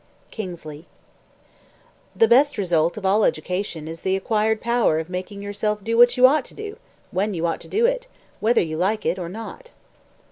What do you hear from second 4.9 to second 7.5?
of making yourself do what you ought to do, when you